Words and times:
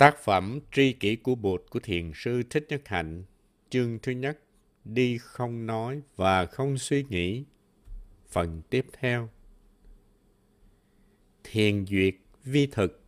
Tác 0.00 0.18
phẩm 0.18 0.60
Tri 0.72 0.92
kỷ 0.92 1.16
của 1.16 1.34
Bụt 1.34 1.62
của 1.70 1.80
Thiền 1.82 2.12
sư 2.14 2.42
Thích 2.50 2.66
Nhất 2.68 2.88
Hạnh, 2.88 3.24
chương 3.70 3.98
thứ 4.02 4.12
nhất, 4.12 4.38
Đi 4.84 5.18
không 5.18 5.66
nói 5.66 6.00
và 6.16 6.46
không 6.46 6.78
suy 6.78 7.04
nghĩ. 7.08 7.44
Phần 8.28 8.62
tiếp 8.70 8.86
theo. 8.92 9.28
Thiền 11.44 11.86
duyệt 11.86 12.14
vi 12.44 12.66
thực. 12.66 13.02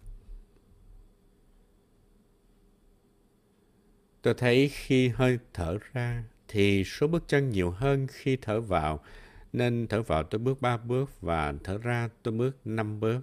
Tôi 4.23 4.35
thấy 4.35 4.69
khi 4.69 5.09
hơi 5.09 5.39
thở 5.53 5.79
ra 5.93 6.25
thì 6.49 6.85
số 6.85 7.07
bước 7.07 7.25
chân 7.29 7.51
nhiều 7.51 7.71
hơn 7.71 8.07
khi 8.11 8.37
thở 8.43 8.61
vào, 8.61 9.05
nên 9.53 9.87
thở 9.89 10.03
vào 10.03 10.23
tôi 10.23 10.39
bước 10.39 10.61
ba 10.61 10.77
bước 10.77 11.21
và 11.21 11.55
thở 11.65 11.79
ra 11.79 12.09
tôi 12.23 12.35
bước 12.35 12.57
năm 12.65 13.01
bước. 13.01 13.21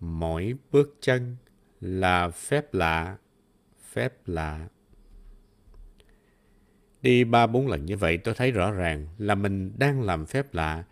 Mỗi 0.00 0.54
bước 0.72 0.96
chân 1.00 1.36
là 1.82 2.30
phép 2.30 2.74
lạ, 2.74 3.16
phép 3.92 4.12
lạ. 4.26 4.68
Đi 7.02 7.24
ba 7.24 7.46
bốn 7.46 7.68
lần 7.68 7.86
như 7.86 7.96
vậy 7.96 8.18
tôi 8.18 8.34
thấy 8.34 8.50
rõ 8.50 8.70
ràng 8.70 9.06
là 9.18 9.34
mình 9.34 9.72
đang 9.78 10.02
làm 10.02 10.26
phép 10.26 10.54
lạ. 10.54 10.84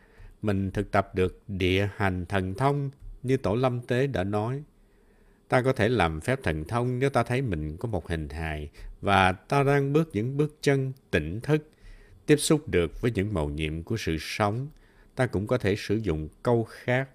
Mình 0.42 0.70
thực 0.70 0.90
tập 0.90 1.14
được 1.14 1.42
địa 1.48 1.88
hành 1.96 2.26
thần 2.26 2.54
thông 2.54 2.90
như 3.22 3.36
Tổ 3.36 3.54
Lâm 3.54 3.80
Tế 3.80 4.06
đã 4.06 4.24
nói. 4.24 4.62
Ta 5.48 5.62
có 5.62 5.72
thể 5.72 5.88
làm 5.88 6.20
phép 6.20 6.38
thần 6.42 6.64
thông 6.64 6.98
nếu 6.98 7.10
ta 7.10 7.22
thấy 7.22 7.42
mình 7.42 7.76
có 7.76 7.88
một 7.88 8.08
hình 8.08 8.28
hài 8.28 8.70
và 9.00 9.32
ta 9.32 9.62
đang 9.62 9.92
bước 9.92 10.10
những 10.12 10.36
bước 10.36 10.56
chân 10.60 10.92
tỉnh 11.10 11.40
thức, 11.40 11.70
tiếp 12.26 12.36
xúc 12.36 12.68
được 12.68 13.00
với 13.00 13.10
những 13.10 13.34
màu 13.34 13.48
nhiệm 13.48 13.82
của 13.82 13.96
sự 13.96 14.16
sống. 14.20 14.68
Ta 15.14 15.26
cũng 15.26 15.46
có 15.46 15.58
thể 15.58 15.76
sử 15.76 15.96
dụng 15.96 16.28
câu 16.42 16.64
khác. 16.64 17.08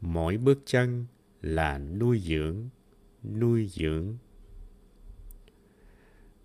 Mỗi 0.00 0.36
bước 0.36 0.58
chân 0.66 1.06
là 1.42 1.78
nuôi 1.78 2.18
dưỡng 2.18 2.68
nuôi 3.24 3.68
dưỡng. 3.72 4.16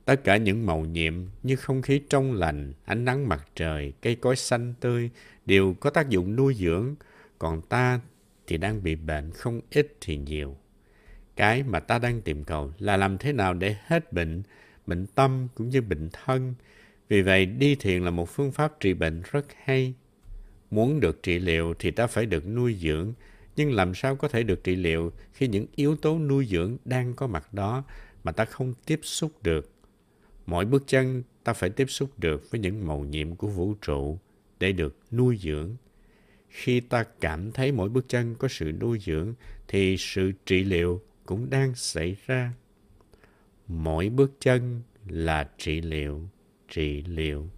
Tất 0.05 0.23
cả 0.23 0.37
những 0.37 0.65
màu 0.65 0.85
nhiệm 0.85 1.13
như 1.43 1.55
không 1.55 1.81
khí 1.81 2.01
trong 2.09 2.33
lành, 2.33 2.73
ánh 2.85 3.05
nắng 3.05 3.29
mặt 3.29 3.47
trời, 3.55 3.93
cây 4.01 4.15
cối 4.15 4.35
xanh 4.35 4.73
tươi 4.79 5.09
đều 5.45 5.73
có 5.73 5.89
tác 5.89 6.09
dụng 6.09 6.35
nuôi 6.35 6.53
dưỡng, 6.53 6.95
còn 7.39 7.61
ta 7.61 7.99
thì 8.47 8.57
đang 8.57 8.83
bị 8.83 8.95
bệnh 8.95 9.31
không 9.31 9.61
ít 9.71 9.97
thì 10.01 10.17
nhiều. 10.17 10.57
Cái 11.35 11.63
mà 11.63 11.79
ta 11.79 11.99
đang 11.99 12.21
tìm 12.21 12.43
cầu 12.43 12.71
là 12.79 12.97
làm 12.97 13.17
thế 13.17 13.33
nào 13.33 13.53
để 13.53 13.75
hết 13.85 14.13
bệnh, 14.13 14.43
bệnh 14.87 15.07
tâm 15.07 15.47
cũng 15.55 15.69
như 15.69 15.81
bệnh 15.81 16.09
thân. 16.09 16.53
Vì 17.09 17.21
vậy, 17.21 17.45
đi 17.45 17.75
thiền 17.75 18.03
là 18.03 18.11
một 18.11 18.29
phương 18.29 18.51
pháp 18.51 18.79
trị 18.79 18.93
bệnh 18.93 19.21
rất 19.31 19.45
hay. 19.63 19.93
Muốn 20.71 20.99
được 20.99 21.23
trị 21.23 21.39
liệu 21.39 21.73
thì 21.79 21.91
ta 21.91 22.07
phải 22.07 22.25
được 22.25 22.47
nuôi 22.47 22.73
dưỡng, 22.73 23.13
nhưng 23.57 23.71
làm 23.71 23.95
sao 23.95 24.15
có 24.15 24.27
thể 24.27 24.43
được 24.43 24.63
trị 24.63 24.75
liệu 24.75 25.11
khi 25.33 25.47
những 25.47 25.65
yếu 25.75 25.95
tố 25.95 26.19
nuôi 26.19 26.45
dưỡng 26.45 26.77
đang 26.85 27.13
có 27.13 27.27
mặt 27.27 27.53
đó 27.53 27.83
mà 28.23 28.31
ta 28.31 28.45
không 28.45 28.73
tiếp 28.85 28.99
xúc 29.03 29.43
được? 29.43 29.71
Mỗi 30.45 30.65
bước 30.65 30.83
chân 30.87 31.23
ta 31.43 31.53
phải 31.53 31.69
tiếp 31.69 31.85
xúc 31.89 32.19
được 32.19 32.51
với 32.51 32.61
những 32.61 32.87
màu 32.87 32.99
nhiệm 32.99 33.35
của 33.35 33.47
vũ 33.47 33.73
trụ 33.81 34.19
để 34.59 34.71
được 34.71 34.97
nuôi 35.11 35.37
dưỡng. 35.41 35.75
Khi 36.49 36.79
ta 36.79 37.03
cảm 37.03 37.51
thấy 37.51 37.71
mỗi 37.71 37.89
bước 37.89 38.05
chân 38.09 38.35
có 38.35 38.47
sự 38.47 38.71
nuôi 38.71 38.99
dưỡng 38.99 39.33
thì 39.67 39.95
sự 39.99 40.31
trị 40.45 40.63
liệu 40.63 41.01
cũng 41.25 41.49
đang 41.49 41.75
xảy 41.75 42.15
ra. 42.25 42.53
Mỗi 43.67 44.09
bước 44.09 44.31
chân 44.39 44.81
là 45.07 45.49
trị 45.57 45.81
liệu, 45.81 46.29
trị 46.69 47.03
liệu. 47.07 47.49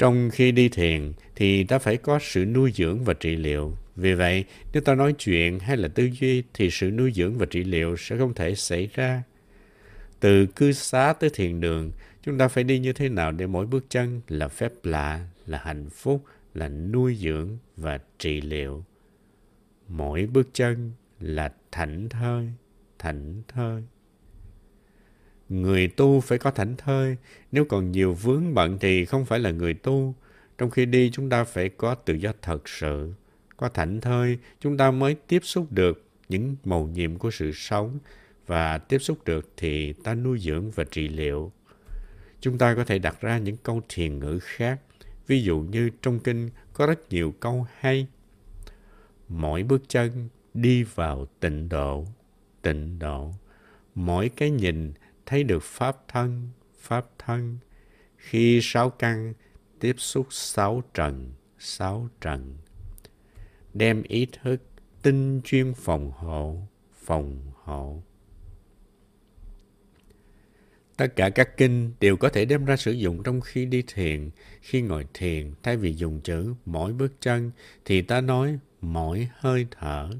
Trong 0.00 0.30
khi 0.30 0.52
đi 0.52 0.68
thiền 0.68 1.12
thì 1.36 1.64
ta 1.64 1.78
phải 1.78 1.96
có 1.96 2.18
sự 2.22 2.44
nuôi 2.44 2.72
dưỡng 2.74 3.04
và 3.04 3.14
trị 3.14 3.36
liệu. 3.36 3.76
Vì 3.96 4.14
vậy, 4.14 4.44
nếu 4.72 4.82
ta 4.82 4.94
nói 4.94 5.14
chuyện 5.18 5.58
hay 5.58 5.76
là 5.76 5.88
tư 5.88 6.10
duy 6.20 6.42
thì 6.54 6.70
sự 6.70 6.90
nuôi 6.90 7.12
dưỡng 7.14 7.38
và 7.38 7.46
trị 7.46 7.64
liệu 7.64 7.96
sẽ 7.96 8.18
không 8.18 8.34
thể 8.34 8.54
xảy 8.54 8.88
ra. 8.94 9.22
Từ 10.20 10.46
cư 10.46 10.72
xá 10.72 11.12
tới 11.20 11.30
thiền 11.30 11.60
đường, 11.60 11.92
chúng 12.22 12.38
ta 12.38 12.48
phải 12.48 12.64
đi 12.64 12.78
như 12.78 12.92
thế 12.92 13.08
nào 13.08 13.32
để 13.32 13.46
mỗi 13.46 13.66
bước 13.66 13.84
chân 13.90 14.20
là 14.28 14.48
phép 14.48 14.72
lạ, 14.82 15.26
là 15.46 15.58
hạnh 15.58 15.90
phúc, 15.90 16.24
là 16.54 16.68
nuôi 16.68 17.16
dưỡng 17.16 17.58
và 17.76 17.98
trị 18.18 18.40
liệu. 18.40 18.84
Mỗi 19.88 20.26
bước 20.26 20.48
chân 20.52 20.92
là 21.20 21.52
thảnh 21.72 22.08
thơi, 22.08 22.48
thảnh 22.98 23.42
thơi. 23.48 23.82
Người 25.50 25.88
tu 25.88 26.20
phải 26.20 26.38
có 26.38 26.50
thảnh 26.50 26.76
thơi, 26.76 27.16
nếu 27.52 27.64
còn 27.64 27.92
nhiều 27.92 28.14
vướng 28.14 28.54
bận 28.54 28.78
thì 28.80 29.04
không 29.04 29.24
phải 29.24 29.38
là 29.38 29.50
người 29.50 29.74
tu. 29.74 30.14
Trong 30.58 30.70
khi 30.70 30.86
đi 30.86 31.10
chúng 31.10 31.30
ta 31.30 31.44
phải 31.44 31.68
có 31.68 31.94
tự 31.94 32.14
do 32.14 32.32
thật 32.42 32.68
sự. 32.68 33.12
Có 33.56 33.68
thảnh 33.68 34.00
thơi, 34.00 34.38
chúng 34.60 34.76
ta 34.76 34.90
mới 34.90 35.14
tiếp 35.14 35.40
xúc 35.42 35.66
được 35.72 36.04
những 36.28 36.56
màu 36.64 36.86
nhiệm 36.86 37.18
của 37.18 37.30
sự 37.30 37.52
sống 37.52 37.98
và 38.46 38.78
tiếp 38.78 38.98
xúc 38.98 39.18
được 39.24 39.50
thì 39.56 39.92
ta 39.92 40.14
nuôi 40.14 40.38
dưỡng 40.38 40.70
và 40.70 40.84
trị 40.84 41.08
liệu. 41.08 41.52
Chúng 42.40 42.58
ta 42.58 42.74
có 42.74 42.84
thể 42.84 42.98
đặt 42.98 43.20
ra 43.20 43.38
những 43.38 43.56
câu 43.56 43.82
thiền 43.88 44.18
ngữ 44.18 44.38
khác. 44.42 44.80
Ví 45.26 45.42
dụ 45.42 45.60
như 45.60 45.90
trong 46.02 46.20
kinh 46.20 46.50
có 46.72 46.86
rất 46.86 47.08
nhiều 47.10 47.34
câu 47.40 47.66
hay. 47.78 48.06
Mỗi 49.28 49.62
bước 49.62 49.82
chân 49.88 50.28
đi 50.54 50.82
vào 50.82 51.26
tịnh 51.40 51.68
độ, 51.68 52.06
tịnh 52.62 52.98
độ. 52.98 53.32
Mỗi 53.94 54.28
cái 54.28 54.50
nhìn 54.50 54.92
thấy 55.30 55.44
được 55.44 55.62
pháp 55.62 56.08
thân, 56.08 56.48
pháp 56.78 57.06
thân. 57.18 57.58
Khi 58.16 58.60
sáu 58.62 58.90
căn 58.90 59.34
tiếp 59.80 59.94
xúc 59.98 60.26
sáu 60.30 60.82
trần, 60.94 61.32
sáu 61.58 62.08
trần. 62.20 62.56
Đem 63.74 64.02
ý 64.02 64.26
thức 64.42 64.62
tinh 65.02 65.40
chuyên 65.44 65.74
phòng 65.74 66.10
hộ, 66.10 66.56
phòng 67.04 67.52
hộ. 67.62 68.02
Tất 70.96 71.16
cả 71.16 71.30
các 71.30 71.56
kinh 71.56 71.92
đều 72.00 72.16
có 72.16 72.28
thể 72.28 72.44
đem 72.44 72.64
ra 72.64 72.76
sử 72.76 72.92
dụng 72.92 73.22
trong 73.22 73.40
khi 73.40 73.66
đi 73.66 73.82
thiền. 73.86 74.30
Khi 74.60 74.82
ngồi 74.82 75.06
thiền, 75.14 75.54
thay 75.62 75.76
vì 75.76 75.94
dùng 75.94 76.20
chữ 76.20 76.54
mỗi 76.66 76.92
bước 76.92 77.20
chân, 77.20 77.50
thì 77.84 78.02
ta 78.02 78.20
nói 78.20 78.58
mỗi 78.80 79.28
hơi 79.38 79.66
thở. 79.70 80.10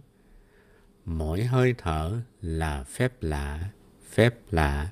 Mỗi 1.05 1.45
hơi 1.45 1.75
thở 1.79 2.21
là 2.43 2.85
phép 2.85 3.13
lạ, 3.21 3.71
phép 4.11 4.35
lạ. 4.51 4.91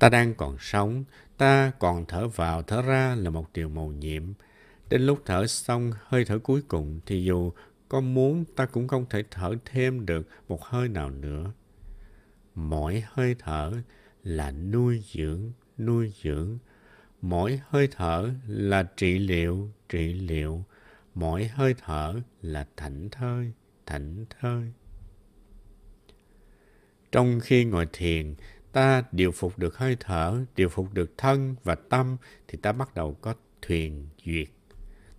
Ta 0.00 0.08
đang 0.08 0.34
còn 0.34 0.56
sống, 0.58 1.04
ta 1.36 1.72
còn 1.78 2.04
thở 2.06 2.28
vào 2.28 2.62
thở 2.62 2.82
ra 2.82 3.14
là 3.18 3.30
một 3.30 3.52
điều 3.54 3.68
màu 3.68 3.88
nhiệm. 3.88 4.22
Đến 4.88 5.02
lúc 5.02 5.22
thở 5.24 5.46
xong 5.46 5.92
hơi 6.04 6.24
thở 6.24 6.38
cuối 6.38 6.62
cùng 6.68 7.00
thì 7.06 7.24
dù 7.24 7.52
có 7.88 8.00
muốn 8.00 8.44
ta 8.56 8.66
cũng 8.66 8.88
không 8.88 9.06
thể 9.10 9.24
thở 9.30 9.54
thêm 9.64 10.06
được 10.06 10.28
một 10.48 10.64
hơi 10.64 10.88
nào 10.88 11.10
nữa. 11.10 11.52
Mỗi 12.54 13.04
hơi 13.06 13.36
thở 13.38 13.72
là 14.22 14.50
nuôi 14.50 15.02
dưỡng, 15.12 15.52
nuôi 15.78 16.12
dưỡng. 16.22 16.58
Mỗi 17.22 17.60
hơi 17.68 17.88
thở 17.96 18.30
là 18.46 18.82
trị 18.82 19.18
liệu, 19.18 19.70
trị 19.88 20.12
liệu. 20.12 20.64
Mỗi 21.14 21.48
hơi 21.48 21.74
thở 21.84 22.20
là 22.42 22.66
thảnh 22.76 23.08
thơi, 23.10 23.52
thảnh 23.86 24.24
thơi. 24.40 24.72
Trong 27.12 27.40
khi 27.40 27.64
ngồi 27.64 27.86
thiền, 27.92 28.34
ta 28.72 29.04
điều 29.12 29.32
phục 29.32 29.58
được 29.58 29.76
hơi 29.76 29.96
thở, 30.00 30.44
điều 30.56 30.68
phục 30.68 30.94
được 30.94 31.18
thân 31.18 31.54
và 31.64 31.74
tâm 31.74 32.16
thì 32.48 32.58
ta 32.62 32.72
bắt 32.72 32.94
đầu 32.94 33.16
có 33.20 33.34
thuyền 33.62 34.08
duyệt, 34.24 34.48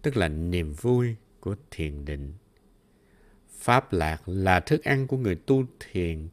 tức 0.02 0.18
là 0.18 0.28
niềm 0.28 0.74
vui 0.74 1.16
của 1.40 1.56
thiền 1.72 2.06
định. 2.06 2.34
Pháp 3.60 3.94
lạc 3.94 4.22
là 4.26 4.60
thức 4.60 4.84
ăn 4.84 5.08
của 5.08 5.18
người 5.18 5.36
tu 5.36 5.64
thiền. 5.80 6.28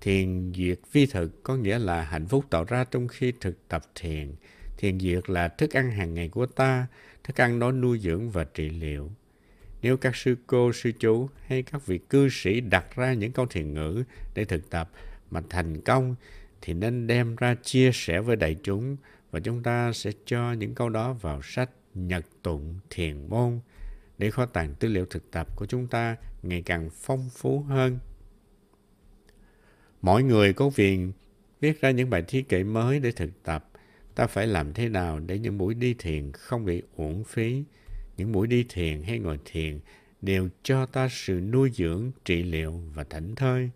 Thiền 0.00 0.52
duyệt 0.56 0.78
vi 0.92 1.06
thực 1.06 1.42
có 1.42 1.56
nghĩa 1.56 1.78
là 1.78 2.02
hạnh 2.02 2.26
phúc 2.26 2.44
tạo 2.50 2.64
ra 2.64 2.84
trong 2.84 3.08
khi 3.08 3.32
thực 3.40 3.68
tập 3.68 3.82
thiền. 3.94 4.34
Thiền 4.78 5.00
duyệt 5.00 5.30
là 5.30 5.48
thức 5.48 5.70
ăn 5.70 5.90
hàng 5.90 6.14
ngày 6.14 6.28
của 6.28 6.46
ta, 6.46 6.86
thức 7.24 7.40
ăn 7.40 7.58
đó 7.58 7.72
nuôi 7.72 7.98
dưỡng 7.98 8.30
và 8.30 8.44
trị 8.44 8.70
liệu. 8.70 9.10
Nếu 9.82 9.96
các 9.96 10.16
sư 10.16 10.36
cô, 10.46 10.72
sư 10.72 10.92
chú 10.98 11.28
hay 11.46 11.62
các 11.62 11.86
vị 11.86 11.98
cư 11.98 12.28
sĩ 12.28 12.60
đặt 12.60 12.96
ra 12.96 13.12
những 13.12 13.32
câu 13.32 13.46
thiền 13.46 13.74
ngữ 13.74 14.04
để 14.34 14.44
thực 14.44 14.70
tập 14.70 14.90
mà 15.30 15.40
thành 15.50 15.80
công 15.80 16.14
thì 16.62 16.74
nên 16.74 17.06
đem 17.06 17.36
ra 17.36 17.54
chia 17.62 17.90
sẻ 17.92 18.20
với 18.20 18.36
đại 18.36 18.56
chúng 18.62 18.96
và 19.30 19.40
chúng 19.40 19.62
ta 19.62 19.92
sẽ 19.92 20.10
cho 20.26 20.52
những 20.52 20.74
câu 20.74 20.88
đó 20.88 21.12
vào 21.12 21.42
sách 21.42 21.70
Nhật 21.94 22.26
Tụng 22.42 22.78
Thiền 22.90 23.28
Môn 23.28 23.60
để 24.18 24.30
kho 24.30 24.46
tàng 24.46 24.74
tư 24.74 24.88
liệu 24.88 25.06
thực 25.06 25.30
tập 25.30 25.56
của 25.56 25.66
chúng 25.66 25.86
ta 25.86 26.16
ngày 26.42 26.62
càng 26.62 26.90
phong 26.94 27.30
phú 27.30 27.60
hơn. 27.60 27.98
Mỗi 30.02 30.22
người 30.22 30.52
có 30.52 30.70
quyền 30.76 31.12
viết 31.60 31.80
ra 31.80 31.90
những 31.90 32.10
bài 32.10 32.24
thi 32.28 32.42
kệ 32.42 32.64
mới 32.64 33.00
để 33.00 33.12
thực 33.12 33.42
tập. 33.42 33.70
Ta 34.14 34.26
phải 34.26 34.46
làm 34.46 34.72
thế 34.74 34.88
nào 34.88 35.20
để 35.20 35.38
những 35.38 35.58
buổi 35.58 35.74
đi 35.74 35.94
thiền 35.94 36.32
không 36.32 36.64
bị 36.64 36.82
uổng 36.96 37.24
phí. 37.24 37.64
Những 38.16 38.32
buổi 38.32 38.46
đi 38.46 38.66
thiền 38.68 39.02
hay 39.02 39.18
ngồi 39.18 39.38
thiền 39.44 39.80
đều 40.22 40.48
cho 40.62 40.86
ta 40.86 41.08
sự 41.10 41.40
nuôi 41.40 41.70
dưỡng, 41.74 42.10
trị 42.24 42.42
liệu 42.42 42.80
và 42.94 43.04
thảnh 43.04 43.34
thơi. 43.34 43.70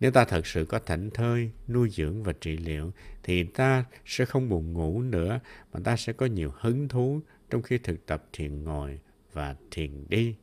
Nếu 0.00 0.10
ta 0.10 0.24
thật 0.24 0.46
sự 0.46 0.64
có 0.64 0.78
thảnh 0.78 1.10
thơi, 1.10 1.50
nuôi 1.68 1.90
dưỡng 1.90 2.22
và 2.22 2.32
trị 2.32 2.56
liệu, 2.56 2.92
thì 3.22 3.44
ta 3.44 3.84
sẽ 4.04 4.24
không 4.24 4.48
buồn 4.48 4.72
ngủ 4.72 5.02
nữa, 5.02 5.40
mà 5.72 5.80
ta 5.84 5.96
sẽ 5.96 6.12
có 6.12 6.26
nhiều 6.26 6.52
hứng 6.60 6.88
thú 6.88 7.20
trong 7.50 7.62
khi 7.62 7.78
thực 7.78 8.06
tập 8.06 8.24
thiền 8.32 8.64
ngồi 8.64 9.00
và 9.32 9.56
thiền 9.70 10.04
đi. 10.08 10.34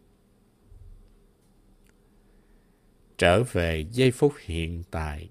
trở 3.21 3.43
về 3.43 3.85
giây 3.91 4.11
phút 4.11 4.33
hiện 4.45 4.83
tại. 4.91 5.29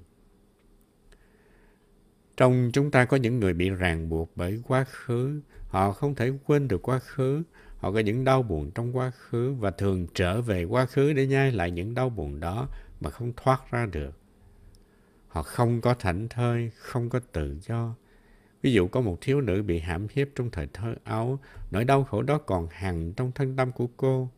Trong 2.37 2.71
chúng 2.73 2.91
ta 2.91 3.05
có 3.05 3.17
những 3.17 3.41
người 3.41 3.55
bị 3.55 3.71
ràng 3.71 4.09
buộc 4.09 4.33
bởi 4.37 4.61
quá 4.69 4.85
khứ, 4.85 5.41
họ 5.69 5.93
không 5.93 6.15
thể 6.15 6.33
quên 6.47 6.69
được 6.69 6.89
quá 6.89 6.99
khứ, 6.99 7.43
họ 7.77 7.93
có 7.93 7.99
những 7.99 8.25
đau 8.25 8.43
buồn 8.43 8.71
trong 8.75 8.97
quá 8.97 9.11
khứ 9.11 9.55
và 9.55 9.71
thường 9.71 10.07
trở 10.15 10.43
về 10.43 10.65
quá 10.65 10.87
khứ 10.87 11.13
để 11.13 11.27
nhai 11.27 11.53
lại 11.53 11.71
những 11.71 11.95
đau 11.95 12.11
buồn 12.11 12.41
đó 12.41 12.69
mà 13.01 13.11
không 13.11 13.33
thoát 13.37 13.71
ra 13.71 13.87
được. 13.87 14.19
Họ 15.29 15.43
không 15.43 15.81
có 15.81 15.95
thảnh 15.95 16.29
thơi, 16.29 16.71
không 16.77 17.11
có 17.11 17.21
tự 17.33 17.59
do. 17.63 17.95
Ví 18.63 18.73
dụ 18.73 18.89
có 18.89 19.01
một 19.01 19.19
thiếu 19.21 19.41
nữ 19.41 19.63
bị 19.63 19.79
hãm 19.79 20.07
hiếp 20.11 20.29
trong 20.35 20.51
thời 20.51 20.69
thơ 20.73 20.95
ấu, 21.05 21.39
nỗi 21.71 21.85
đau 21.85 22.05
khổ 22.05 22.23
đó 22.23 22.39
còn 22.39 22.69
hằn 22.71 23.13
trong 23.13 23.33
thân 23.33 23.57
tâm 23.57 23.73
của 23.73 23.87
cô. 23.97 24.31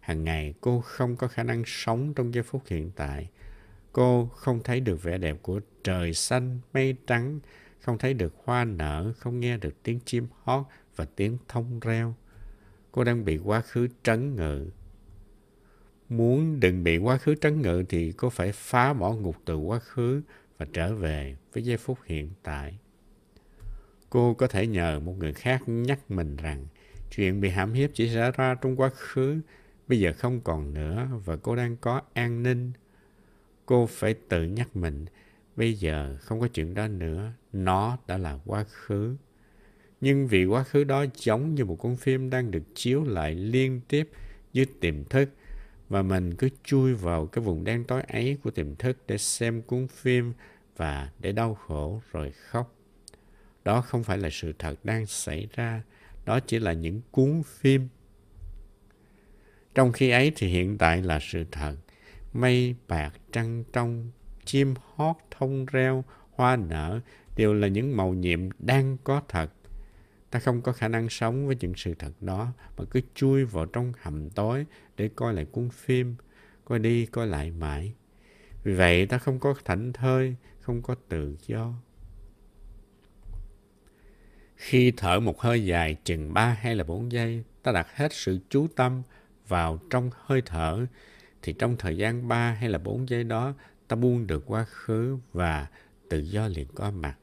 Hàng 0.00 0.24
ngày 0.24 0.54
cô 0.60 0.80
không 0.80 1.16
có 1.16 1.28
khả 1.28 1.42
năng 1.42 1.62
sống 1.66 2.14
trong 2.14 2.34
giây 2.34 2.42
phút 2.42 2.62
hiện 2.66 2.90
tại. 2.96 3.28
Cô 3.92 4.26
không 4.26 4.62
thấy 4.62 4.80
được 4.80 5.02
vẻ 5.02 5.18
đẹp 5.18 5.36
của 5.42 5.60
trời 5.84 6.14
xanh, 6.14 6.60
mây 6.72 6.96
trắng, 7.06 7.40
không 7.80 7.98
thấy 7.98 8.14
được 8.14 8.34
hoa 8.44 8.64
nở, 8.64 9.12
không 9.18 9.40
nghe 9.40 9.56
được 9.56 9.82
tiếng 9.82 10.00
chim 10.04 10.26
hót 10.42 10.64
và 10.96 11.04
tiếng 11.16 11.38
thông 11.48 11.80
reo. 11.80 12.14
Cô 12.92 13.04
đang 13.04 13.24
bị 13.24 13.38
quá 13.38 13.60
khứ 13.60 13.88
trấn 14.02 14.36
ngự. 14.36 14.70
Muốn 16.16 16.60
đừng 16.60 16.84
bị 16.84 16.98
quá 16.98 17.18
khứ 17.18 17.34
trấn 17.34 17.62
ngự 17.62 17.84
thì 17.88 18.12
có 18.12 18.30
phải 18.30 18.52
phá 18.52 18.92
bỏ 18.92 19.12
ngục 19.12 19.36
từ 19.44 19.56
quá 19.56 19.78
khứ 19.78 20.22
và 20.58 20.66
trở 20.72 20.94
về 20.94 21.36
với 21.52 21.64
giây 21.64 21.76
phút 21.76 21.98
hiện 22.04 22.30
tại. 22.42 22.78
Cô 24.10 24.34
có 24.34 24.46
thể 24.46 24.66
nhờ 24.66 25.00
một 25.00 25.14
người 25.18 25.32
khác 25.32 25.62
nhắc 25.66 26.10
mình 26.10 26.36
rằng 26.36 26.66
chuyện 27.10 27.40
bị 27.40 27.48
hãm 27.48 27.72
hiếp 27.72 27.90
chỉ 27.94 28.08
xảy 28.08 28.32
ra 28.32 28.54
trong 28.54 28.76
quá 28.76 28.88
khứ, 28.88 29.40
bây 29.88 30.00
giờ 30.00 30.12
không 30.12 30.40
còn 30.40 30.74
nữa 30.74 31.08
và 31.24 31.36
cô 31.36 31.56
đang 31.56 31.76
có 31.76 32.00
an 32.12 32.42
ninh. 32.42 32.72
Cô 33.66 33.86
phải 33.86 34.14
tự 34.28 34.44
nhắc 34.44 34.76
mình, 34.76 35.04
bây 35.56 35.74
giờ 35.74 36.16
không 36.20 36.40
có 36.40 36.48
chuyện 36.48 36.74
đó 36.74 36.88
nữa, 36.88 37.32
nó 37.52 37.98
đã 38.06 38.18
là 38.18 38.38
quá 38.44 38.64
khứ. 38.64 39.16
Nhưng 40.00 40.26
vì 40.26 40.44
quá 40.44 40.64
khứ 40.64 40.84
đó 40.84 41.04
giống 41.14 41.54
như 41.54 41.64
một 41.64 41.76
con 41.76 41.96
phim 41.96 42.30
đang 42.30 42.50
được 42.50 42.62
chiếu 42.74 43.04
lại 43.04 43.34
liên 43.34 43.80
tiếp 43.88 44.08
dưới 44.52 44.66
tiềm 44.80 45.04
thức 45.04 45.28
và 45.92 46.02
mình 46.02 46.34
cứ 46.34 46.48
chui 46.64 46.94
vào 46.94 47.26
cái 47.26 47.44
vùng 47.44 47.64
đen 47.64 47.84
tối 47.84 48.02
ấy 48.02 48.38
của 48.42 48.50
tiềm 48.50 48.76
thức 48.76 48.98
để 49.06 49.18
xem 49.18 49.62
cuốn 49.62 49.86
phim 49.88 50.32
và 50.76 51.10
để 51.18 51.32
đau 51.32 51.54
khổ 51.54 52.02
rồi 52.12 52.30
khóc. 52.30 52.74
Đó 53.64 53.80
không 53.80 54.04
phải 54.04 54.18
là 54.18 54.28
sự 54.32 54.52
thật 54.58 54.84
đang 54.84 55.06
xảy 55.06 55.48
ra, 55.54 55.82
đó 56.24 56.40
chỉ 56.40 56.58
là 56.58 56.72
những 56.72 57.00
cuốn 57.10 57.42
phim. 57.46 57.88
Trong 59.74 59.92
khi 59.92 60.10
ấy 60.10 60.32
thì 60.36 60.48
hiện 60.48 60.78
tại 60.78 61.02
là 61.02 61.18
sự 61.22 61.44
thật. 61.52 61.74
Mây 62.32 62.74
bạc 62.88 63.12
trăng 63.32 63.64
trong, 63.72 64.10
chim 64.44 64.74
hót 64.94 65.16
thông 65.30 65.66
reo, 65.66 66.04
hoa 66.32 66.56
nở 66.56 67.00
đều 67.36 67.54
là 67.54 67.68
những 67.68 67.96
màu 67.96 68.14
nhiệm 68.14 68.48
đang 68.58 68.96
có 69.04 69.22
thật. 69.28 69.52
Ta 70.32 70.38
không 70.38 70.62
có 70.62 70.72
khả 70.72 70.88
năng 70.88 71.08
sống 71.08 71.46
với 71.46 71.56
những 71.60 71.72
sự 71.76 71.94
thật 71.94 72.12
đó 72.20 72.52
mà 72.76 72.84
cứ 72.90 73.00
chui 73.14 73.44
vào 73.44 73.66
trong 73.66 73.92
hầm 74.00 74.30
tối 74.30 74.66
để 74.96 75.10
coi 75.16 75.34
lại 75.34 75.44
cuốn 75.44 75.68
phim, 75.70 76.14
coi 76.64 76.78
đi 76.78 77.06
coi 77.06 77.26
lại 77.26 77.50
mãi. 77.50 77.94
Vì 78.62 78.74
vậy 78.74 79.06
ta 79.06 79.18
không 79.18 79.38
có 79.38 79.54
thảnh 79.64 79.92
thơi, 79.92 80.36
không 80.60 80.82
có 80.82 80.94
tự 81.08 81.36
do. 81.46 81.74
Khi 84.56 84.92
thở 84.96 85.20
một 85.20 85.40
hơi 85.40 85.64
dài 85.64 85.96
chừng 86.04 86.34
3 86.34 86.56
hay 86.60 86.74
là 86.76 86.84
4 86.84 87.12
giây, 87.12 87.44
ta 87.62 87.72
đặt 87.72 87.96
hết 87.96 88.12
sự 88.12 88.38
chú 88.50 88.66
tâm 88.76 89.02
vào 89.48 89.78
trong 89.90 90.10
hơi 90.14 90.42
thở, 90.46 90.86
thì 91.42 91.52
trong 91.52 91.76
thời 91.76 91.96
gian 91.96 92.28
3 92.28 92.52
hay 92.52 92.68
là 92.68 92.78
4 92.78 93.08
giây 93.08 93.24
đó, 93.24 93.54
ta 93.88 93.96
buông 93.96 94.26
được 94.26 94.42
quá 94.46 94.64
khứ 94.64 95.18
và 95.32 95.66
tự 96.08 96.18
do 96.18 96.48
liền 96.48 96.66
có 96.74 96.90
mặt. 96.90 97.16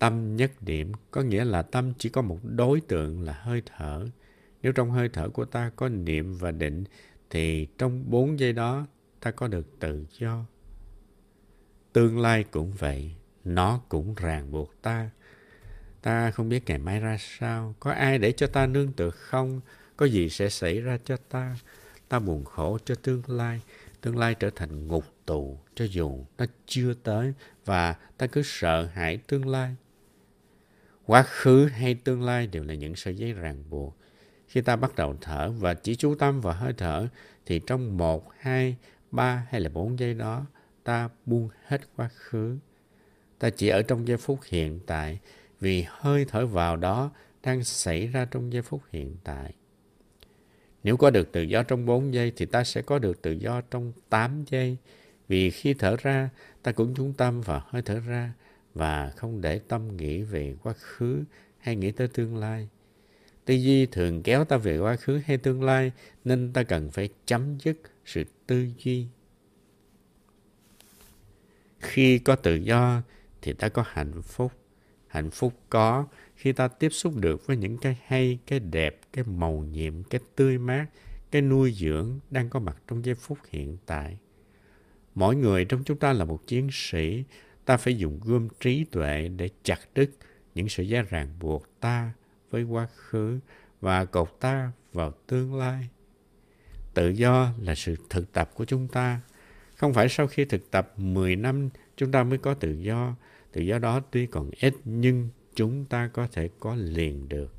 Tâm 0.00 0.36
nhất 0.36 0.50
điểm 0.60 0.92
có 1.10 1.22
nghĩa 1.22 1.44
là 1.44 1.62
tâm 1.62 1.92
chỉ 1.98 2.08
có 2.08 2.22
một 2.22 2.38
đối 2.42 2.80
tượng 2.80 3.22
là 3.22 3.32
hơi 3.32 3.62
thở. 3.66 4.06
Nếu 4.62 4.72
trong 4.72 4.90
hơi 4.90 5.08
thở 5.08 5.28
của 5.28 5.44
ta 5.44 5.70
có 5.76 5.88
niệm 5.88 6.36
và 6.38 6.50
định, 6.50 6.84
thì 7.30 7.66
trong 7.78 8.10
4 8.10 8.38
giây 8.38 8.52
đó 8.52 8.86
ta 9.20 9.30
có 9.30 9.48
được 9.48 9.66
tự 9.80 10.06
do. 10.18 10.44
Tương 11.92 12.20
lai 12.20 12.44
cũng 12.44 12.72
vậy, 12.72 13.14
nó 13.44 13.80
cũng 13.88 14.14
ràng 14.14 14.50
buộc 14.50 14.82
ta 14.82 15.10
Ta 16.02 16.30
không 16.30 16.48
biết 16.48 16.62
ngày 16.66 16.78
mai 16.78 17.00
ra 17.00 17.16
sao, 17.20 17.74
có 17.80 17.92
ai 17.92 18.18
để 18.18 18.32
cho 18.32 18.46
ta 18.46 18.66
nương 18.66 18.92
tựa 18.92 19.10
không, 19.10 19.60
có 19.96 20.06
gì 20.06 20.28
sẽ 20.28 20.48
xảy 20.48 20.80
ra 20.80 20.98
cho 21.04 21.16
ta. 21.16 21.56
Ta 22.08 22.18
buồn 22.18 22.44
khổ 22.44 22.78
cho 22.84 22.94
tương 22.94 23.22
lai, 23.26 23.60
tương 24.00 24.18
lai 24.18 24.34
trở 24.34 24.50
thành 24.50 24.88
ngục 24.88 25.04
tù 25.26 25.58
cho 25.74 25.84
dù 25.84 26.24
nó 26.38 26.44
chưa 26.66 26.94
tới 26.94 27.32
và 27.64 27.96
ta 28.18 28.26
cứ 28.26 28.42
sợ 28.44 28.86
hãi 28.94 29.16
tương 29.26 29.48
lai. 29.48 29.76
Quá 31.10 31.22
khứ 31.22 31.66
hay 31.66 31.94
tương 31.94 32.22
lai 32.22 32.46
đều 32.46 32.64
là 32.64 32.74
những 32.74 32.96
sợi 32.96 33.14
dây 33.14 33.32
ràng 33.32 33.64
buộc. 33.70 33.96
Khi 34.48 34.60
ta 34.60 34.76
bắt 34.76 34.94
đầu 34.96 35.16
thở 35.20 35.52
và 35.58 35.74
chỉ 35.74 35.96
chú 35.96 36.14
tâm 36.14 36.40
vào 36.40 36.54
hơi 36.54 36.72
thở 36.76 37.08
thì 37.46 37.60
trong 37.66 37.96
một, 37.96 38.28
hai, 38.38 38.76
ba 39.10 39.46
hay 39.50 39.60
là 39.60 39.68
bốn 39.68 39.98
giây 39.98 40.14
đó 40.14 40.46
ta 40.84 41.08
buông 41.26 41.48
hết 41.66 41.80
quá 41.96 42.08
khứ. 42.14 42.58
Ta 43.38 43.50
chỉ 43.50 43.68
ở 43.68 43.82
trong 43.82 44.08
giây 44.08 44.16
phút 44.16 44.38
hiện 44.48 44.80
tại 44.86 45.18
vì 45.60 45.84
hơi 45.88 46.24
thở 46.28 46.46
vào 46.46 46.76
đó 46.76 47.10
đang 47.42 47.64
xảy 47.64 48.06
ra 48.06 48.24
trong 48.30 48.52
giây 48.52 48.62
phút 48.62 48.82
hiện 48.92 49.16
tại. 49.24 49.54
Nếu 50.84 50.96
có 50.96 51.10
được 51.10 51.32
tự 51.32 51.42
do 51.42 51.62
trong 51.62 51.86
4 51.86 52.14
giây 52.14 52.32
thì 52.36 52.46
ta 52.46 52.64
sẽ 52.64 52.82
có 52.82 52.98
được 52.98 53.22
tự 53.22 53.32
do 53.32 53.60
trong 53.60 53.92
8 54.08 54.44
giây. 54.46 54.76
Vì 55.28 55.50
khi 55.50 55.74
thở 55.74 55.96
ra, 56.02 56.30
ta 56.62 56.72
cũng 56.72 56.94
chú 56.94 57.12
tâm 57.16 57.40
vào 57.40 57.62
hơi 57.66 57.82
thở 57.82 58.00
ra 58.06 58.32
và 58.74 59.12
không 59.16 59.40
để 59.40 59.58
tâm 59.58 59.96
nghĩ 59.96 60.22
về 60.22 60.54
quá 60.62 60.72
khứ 60.72 61.24
hay 61.58 61.76
nghĩ 61.76 61.90
tới 61.90 62.08
tương 62.08 62.36
lai. 62.36 62.68
Tư 63.44 63.54
duy 63.54 63.86
thường 63.86 64.22
kéo 64.22 64.44
ta 64.44 64.56
về 64.56 64.78
quá 64.78 64.96
khứ 64.96 65.20
hay 65.24 65.38
tương 65.38 65.62
lai 65.62 65.92
nên 66.24 66.52
ta 66.52 66.62
cần 66.62 66.90
phải 66.90 67.08
chấm 67.26 67.58
dứt 67.58 67.76
sự 68.04 68.24
tư 68.46 68.68
duy. 68.78 69.06
Khi 71.78 72.18
có 72.18 72.36
tự 72.36 72.54
do 72.54 73.02
thì 73.42 73.52
ta 73.52 73.68
có 73.68 73.84
hạnh 73.86 74.22
phúc 74.22 74.52
hạnh 75.10 75.30
phúc 75.30 75.52
có 75.70 76.06
khi 76.36 76.52
ta 76.52 76.68
tiếp 76.68 76.88
xúc 76.88 77.16
được 77.16 77.46
với 77.46 77.56
những 77.56 77.78
cái 77.78 77.98
hay, 78.06 78.38
cái 78.46 78.60
đẹp, 78.60 79.00
cái 79.12 79.24
màu 79.24 79.64
nhiệm, 79.72 80.02
cái 80.02 80.20
tươi 80.36 80.58
mát, 80.58 80.86
cái 81.30 81.42
nuôi 81.42 81.72
dưỡng 81.72 82.18
đang 82.30 82.50
có 82.50 82.60
mặt 82.60 82.76
trong 82.88 83.04
giây 83.04 83.14
phút 83.14 83.38
hiện 83.50 83.76
tại. 83.86 84.18
Mỗi 85.14 85.36
người 85.36 85.64
trong 85.64 85.84
chúng 85.84 85.98
ta 85.98 86.12
là 86.12 86.24
một 86.24 86.46
chiến 86.46 86.68
sĩ, 86.72 87.24
ta 87.70 87.76
phải 87.76 87.98
dùng 87.98 88.20
gươm 88.24 88.48
trí 88.60 88.84
tuệ 88.84 89.28
để 89.36 89.48
chặt 89.62 89.78
đứt 89.94 90.10
những 90.54 90.68
sợi 90.68 90.88
dây 90.88 91.02
ràng 91.02 91.28
buộc 91.40 91.66
ta 91.80 92.12
với 92.50 92.62
quá 92.62 92.88
khứ 92.96 93.38
và 93.80 94.04
cột 94.04 94.36
ta 94.40 94.72
vào 94.92 95.12
tương 95.26 95.54
lai. 95.54 95.88
Tự 96.94 97.08
do 97.08 97.52
là 97.60 97.74
sự 97.74 97.96
thực 98.10 98.32
tập 98.32 98.50
của 98.54 98.64
chúng 98.64 98.88
ta. 98.88 99.20
Không 99.76 99.94
phải 99.94 100.08
sau 100.08 100.26
khi 100.26 100.44
thực 100.44 100.70
tập 100.70 100.92
10 100.96 101.36
năm 101.36 101.68
chúng 101.96 102.12
ta 102.12 102.22
mới 102.22 102.38
có 102.38 102.54
tự 102.54 102.72
do, 102.72 103.14
Tự 103.52 103.60
do 103.60 103.78
đó 103.78 104.00
tuy 104.10 104.26
còn 104.26 104.50
ít 104.60 104.74
nhưng 104.84 105.28
chúng 105.54 105.84
ta 105.84 106.08
có 106.08 106.26
thể 106.26 106.48
có 106.60 106.74
liền 106.74 107.28
được. 107.28 107.54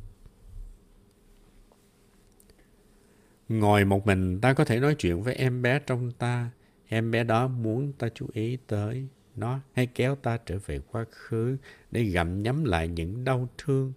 Ngồi 3.50 3.86
một 3.86 4.08
mình 4.08 4.42
ta 4.42 4.54
có 4.54 4.66
thể 4.66 4.80
nói 4.80 4.96
chuyện 4.96 5.24
với 5.24 5.36
em 5.36 5.62
bé 5.62 5.80
trong 5.80 6.12
ta. 6.12 6.50
Em 6.88 7.12
bé 7.12 7.24
đó 7.24 7.48
muốn 7.48 7.94
ta 7.94 8.10
chú 8.16 8.28
ý 8.34 8.58
tới 8.68 9.08
nó 9.36 9.60
hay 9.74 9.88
kéo 9.88 10.16
ta 10.16 10.38
trở 10.46 10.60
về 10.66 10.80
quá 10.92 11.06
khứ 11.12 11.58
để 11.92 12.04
gặm 12.04 12.44
nhấm 12.44 12.64
lại 12.64 12.88
những 12.88 13.24
đau 13.24 13.50
thương. 13.58 13.94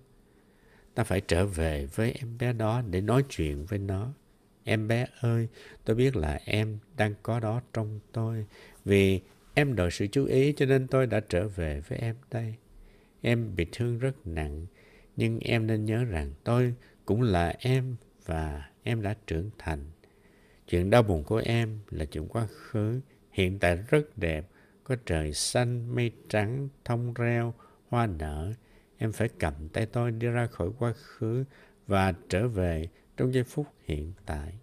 Ta 0.94 1.04
phải 1.04 1.20
trở 1.20 1.46
về 1.46 1.86
với 1.86 2.12
em 2.12 2.38
bé 2.38 2.52
đó 2.52 2.82
để 2.90 3.00
nói 3.00 3.24
chuyện 3.28 3.66
với 3.66 3.78
nó. 3.78 4.12
Em 4.64 4.88
bé 4.88 5.06
ơi, 5.20 5.48
tôi 5.84 5.96
biết 5.96 6.16
là 6.16 6.40
em 6.44 6.78
đang 6.96 7.14
có 7.22 7.40
đó 7.40 7.60
trong 7.72 8.00
tôi. 8.12 8.46
Vì 8.84 9.20
Em 9.54 9.76
đòi 9.76 9.90
sự 9.90 10.06
chú 10.06 10.24
ý 10.24 10.52
cho 10.52 10.66
nên 10.66 10.86
tôi 10.86 11.06
đã 11.06 11.20
trở 11.28 11.48
về 11.48 11.80
với 11.80 11.98
em 11.98 12.16
đây. 12.30 12.54
Em 13.20 13.56
bị 13.56 13.66
thương 13.72 13.98
rất 13.98 14.26
nặng, 14.26 14.66
nhưng 15.16 15.38
em 15.38 15.66
nên 15.66 15.84
nhớ 15.84 16.04
rằng 16.04 16.32
tôi 16.44 16.74
cũng 17.04 17.22
là 17.22 17.54
em 17.58 17.96
và 18.24 18.70
em 18.82 19.02
đã 19.02 19.14
trưởng 19.26 19.50
thành. 19.58 19.80
Chuyện 20.68 20.90
đau 20.90 21.02
buồn 21.02 21.24
của 21.24 21.42
em 21.44 21.78
là 21.90 22.04
chuyện 22.04 22.28
quá 22.28 22.46
khứ, 22.46 23.00
hiện 23.32 23.58
tại 23.58 23.78
rất 23.88 24.18
đẹp, 24.18 24.46
có 24.84 24.96
trời 25.06 25.32
xanh, 25.32 25.94
mây 25.94 26.12
trắng, 26.28 26.68
thông 26.84 27.14
reo, 27.14 27.54
hoa 27.88 28.06
nở. 28.06 28.52
Em 28.98 29.12
phải 29.12 29.28
cầm 29.38 29.68
tay 29.68 29.86
tôi 29.86 30.10
đi 30.10 30.26
ra 30.26 30.46
khỏi 30.46 30.70
quá 30.78 30.92
khứ 30.92 31.44
và 31.86 32.12
trở 32.28 32.48
về 32.48 32.88
trong 33.16 33.34
giây 33.34 33.44
phút 33.44 33.66
hiện 33.84 34.12
tại. 34.26 34.54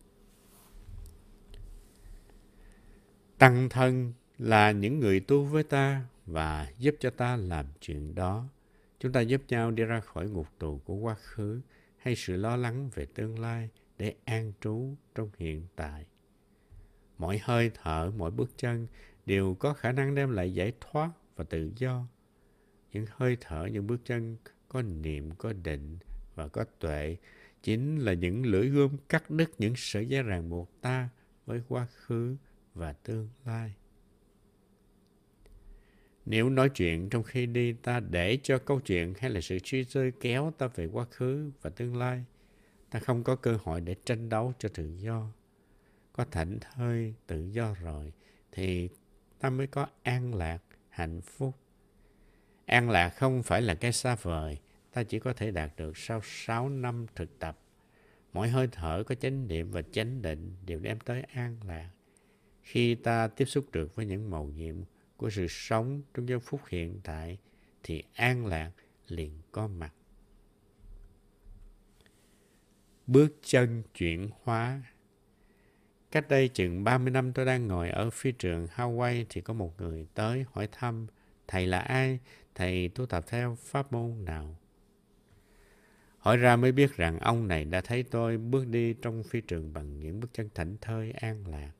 Tăng 3.38 3.70
thân 3.70 4.14
là 4.38 4.72
những 4.72 5.00
người 5.00 5.20
tu 5.20 5.44
với 5.44 5.64
ta 5.64 6.06
và 6.26 6.72
giúp 6.78 6.96
cho 7.00 7.10
ta 7.10 7.36
làm 7.36 7.66
chuyện 7.82 8.16
đó. 8.16 8.48
Chúng 9.00 9.12
ta 9.12 9.22
giúp 9.22 9.42
nhau 9.48 9.72
đi 9.72 9.84
ra 9.84 10.00
khỏi 10.00 10.30
ngục 10.30 10.48
tù 10.60 10.82
của 10.86 10.96
quá 10.96 11.16
khứ 11.16 11.62
hay 11.98 12.16
sự 12.16 12.36
lo 12.36 12.56
lắng 12.56 12.90
về 12.96 13.06
tương 13.06 13.40
lai 13.40 13.70
để 13.98 14.14
an 14.26 14.54
trú 14.62 14.96
trong 15.16 15.30
hiện 15.38 15.68
tại. 15.76 16.06
mỗi 17.18 17.40
hơi 17.44 17.72
thở, 17.84 18.12
mỗi 18.18 18.32
bước 18.32 18.52
chân 18.58 18.88
đều 19.26 19.54
có 19.54 19.74
khả 19.74 19.92
năng 19.92 20.16
đem 20.16 20.32
lại 20.32 20.54
giải 20.54 20.74
thoát 20.82 21.12
và 21.36 21.44
tự 21.44 21.72
do. 21.76 22.08
Những 22.92 23.06
hơi 23.10 23.38
thở, 23.42 23.66
những 23.66 23.88
bước 23.88 24.02
chân 24.06 24.38
có 24.70 24.82
niệm, 24.82 25.32
có 25.32 25.54
định 25.54 25.98
và 26.36 26.48
có 26.48 26.64
tuệ 26.80 27.18
chính 27.64 27.98
là 27.98 28.14
những 28.14 28.46
lưỡi 28.46 28.68
gươm 28.68 28.98
cắt 29.10 29.30
đứt 29.30 29.52
những 29.58 29.74
sợi 29.78 30.06
dây 30.06 30.24
ràng 30.24 30.50
buộc 30.50 30.82
ta 30.82 31.10
với 31.46 31.62
quá 31.70 31.88
khứ 31.94 32.36
và 32.74 32.94
tương 32.94 33.30
lai. 33.46 33.74
Nếu 36.26 36.50
nói 36.50 36.70
chuyện 36.70 37.10
trong 37.10 37.24
khi 37.24 37.46
đi 37.46 37.74
ta 37.74 38.00
để 38.00 38.38
cho 38.44 38.58
câu 38.58 38.80
chuyện 38.80 39.14
hay 39.20 39.30
là 39.30 39.42
sự 39.42 39.60
truy 39.60 39.84
rơi 39.84 40.12
kéo 40.20 40.54
ta 40.58 40.68
về 40.68 40.86
quá 40.86 41.06
khứ 41.12 41.52
và 41.62 41.70
tương 41.70 41.98
lai, 41.98 42.26
ta 42.90 43.00
không 43.00 43.24
có 43.24 43.36
cơ 43.36 43.58
hội 43.64 43.82
để 43.82 43.96
tranh 44.06 44.30
đấu 44.30 44.54
cho 44.60 44.70
tự 44.70 44.92
do. 44.98 45.32
Có 46.14 46.26
thảnh 46.32 46.58
thơi 46.62 47.14
tự 47.28 47.46
do 47.46 47.74
rồi 47.82 48.14
thì 48.52 48.90
ta 49.42 49.50
mới 49.50 49.68
có 49.68 49.88
an 50.04 50.36
lạc, 50.36 50.64
hạnh 50.90 51.22
phúc. 51.22 51.56
An 52.66 52.90
lạc 52.90 53.10
không 53.10 53.44
phải 53.44 53.62
là 53.62 53.76
cái 53.76 53.92
xa 53.92 54.16
vời, 54.16 54.58
ta 54.94 55.04
chỉ 55.04 55.20
có 55.20 55.34
thể 55.34 55.52
đạt 55.52 55.72
được 55.78 55.98
sau 55.98 56.22
6 56.24 56.70
năm 56.70 57.06
thực 57.16 57.40
tập. 57.40 57.60
Mỗi 58.34 58.50
hơi 58.50 58.68
thở 58.72 59.04
có 59.08 59.16
chánh 59.16 59.48
niệm 59.48 59.72
và 59.72 59.82
chánh 59.82 60.22
định 60.22 60.56
đều 60.66 60.80
đem 60.80 61.00
tới 61.00 61.22
an 61.22 61.58
lạc. 61.68 61.90
Khi 62.62 62.96
ta 62.96 63.28
tiếp 63.28 63.46
xúc 63.46 63.66
được 63.72 63.96
với 63.96 64.06
những 64.06 64.30
màu 64.30 64.46
nhiệm 64.46 64.76
của 65.18 65.30
sự 65.30 65.48
sống 65.50 66.02
trong 66.14 66.30
giây 66.30 66.40
phút 66.40 66.62
hiện 66.70 67.00
tại 67.04 67.38
thì 67.84 68.04
an 68.14 68.46
lạc 68.46 68.72
liền 69.08 69.42
có 69.52 69.68
mặt. 69.68 69.94
Bước 73.08 73.36
chân 73.42 73.84
chuyển 73.94 74.30
hóa 74.44 74.82
Cách 76.12 76.30
đây 76.30 76.48
chừng 76.48 76.84
30 76.84 77.12
năm 77.12 77.34
tôi 77.34 77.46
đang 77.46 77.68
ngồi 77.68 77.90
ở 77.90 78.10
phi 78.10 78.32
trường 78.32 78.68
Hawaii 78.76 79.26
thì 79.30 79.42
có 79.42 79.54
một 79.54 79.82
người 79.82 80.08
tới 80.14 80.46
hỏi 80.52 80.68
thăm 80.72 81.08
thầy 81.48 81.68
là 81.68 81.80
ai, 81.80 82.20
thầy 82.56 82.88
tu 82.88 83.06
tập 83.06 83.26
theo 83.28 83.58
pháp 83.62 83.94
môn 83.94 84.26
nào. 84.26 84.56
Hỏi 86.18 86.38
ra 86.38 86.56
mới 86.56 86.72
biết 86.72 86.96
rằng 86.96 87.20
ông 87.20 87.48
này 87.48 87.66
đã 87.66 87.82
thấy 87.82 88.04
tôi 88.04 88.38
bước 88.38 88.68
đi 88.68 88.94
trong 88.94 89.24
phi 89.24 89.42
trường 89.42 89.74
bằng 89.74 90.00
những 90.00 90.20
bước 90.20 90.30
chân 90.34 90.50
thảnh 90.56 90.78
thơi 90.82 91.12
an 91.12 91.48
lạc. 91.48 91.72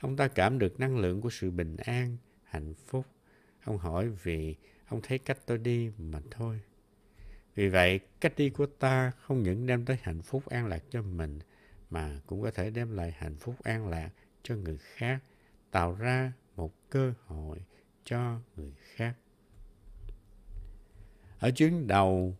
Ông 0.00 0.16
ta 0.16 0.28
cảm 0.28 0.58
được 0.58 0.80
năng 0.80 0.98
lượng 0.98 1.20
của 1.20 1.30
sự 1.30 1.50
bình 1.50 1.76
an, 1.76 2.16
hạnh 2.44 2.74
phúc. 2.86 3.06
Ông 3.64 3.78
hỏi 3.78 4.08
vì 4.22 4.56
ông 4.86 5.00
thấy 5.02 5.18
cách 5.18 5.38
tôi 5.46 5.58
đi 5.58 5.90
mà 5.98 6.20
thôi. 6.30 6.60
Vì 7.54 7.68
vậy, 7.68 8.00
cách 8.20 8.32
đi 8.36 8.50
của 8.50 8.66
ta 8.66 9.12
không 9.20 9.42
những 9.42 9.66
đem 9.66 9.84
tới 9.84 9.96
hạnh 10.02 10.22
phúc 10.22 10.46
an 10.46 10.66
lạc 10.66 10.84
cho 10.90 11.02
mình, 11.02 11.38
mà 11.90 12.20
cũng 12.26 12.42
có 12.42 12.50
thể 12.50 12.70
đem 12.70 12.96
lại 12.96 13.14
hạnh 13.18 13.36
phúc 13.36 13.54
an 13.62 13.88
lạc 13.88 14.10
cho 14.42 14.56
người 14.56 14.78
khác, 14.80 15.18
tạo 15.70 15.94
ra 15.94 16.32
một 16.56 16.90
cơ 16.90 17.12
hội 17.26 17.58
cho 18.04 18.40
người 18.56 18.72
khác. 18.94 19.14
Ở 21.38 21.50
chuyến 21.50 21.86
đầu 21.86 22.36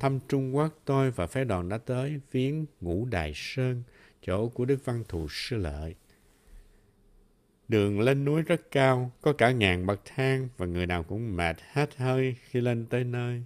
thăm 0.00 0.18
Trung 0.28 0.56
Quốc, 0.56 0.78
tôi 0.84 1.10
và 1.10 1.26
phái 1.26 1.44
đoàn 1.44 1.68
đã 1.68 1.78
tới 1.78 2.20
viếng 2.30 2.66
Ngũ 2.80 3.04
Đài 3.04 3.32
Sơn, 3.34 3.82
chỗ 4.22 4.48
của 4.48 4.64
Đức 4.64 4.84
Văn 4.84 5.04
Thù 5.08 5.26
Sư 5.30 5.56
Lợi. 5.56 5.94
Đường 7.68 8.00
lên 8.00 8.24
núi 8.24 8.42
rất 8.42 8.70
cao, 8.70 9.12
có 9.20 9.32
cả 9.32 9.50
ngàn 9.50 9.86
bậc 9.86 10.00
thang 10.04 10.48
và 10.56 10.66
người 10.66 10.86
nào 10.86 11.02
cũng 11.02 11.36
mệt 11.36 11.56
hết 11.72 11.96
hơi 11.96 12.36
khi 12.42 12.60
lên 12.60 12.86
tới 12.86 13.04
nơi. 13.04 13.42